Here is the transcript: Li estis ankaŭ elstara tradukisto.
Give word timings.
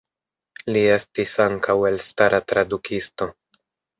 Li 0.77 0.81
estis 0.93 1.33
ankaŭ 1.43 1.75
elstara 1.89 2.39
tradukisto. 2.53 3.31